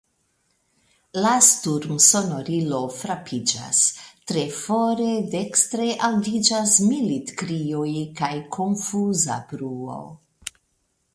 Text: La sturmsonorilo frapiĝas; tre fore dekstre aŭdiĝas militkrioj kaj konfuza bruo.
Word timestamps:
La 1.23 1.33
sturmsonorilo 1.47 2.79
frapiĝas; 2.93 3.81
tre 4.31 4.45
fore 4.61 5.11
dekstre 5.35 5.87
aŭdiĝas 6.07 6.73
militkrioj 6.89 7.87
kaj 8.23 8.31
konfuza 8.57 9.37
bruo. 9.53 9.99